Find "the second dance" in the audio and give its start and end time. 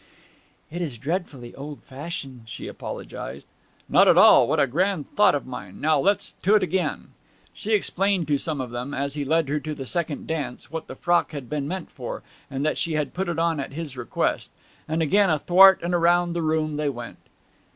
9.75-10.71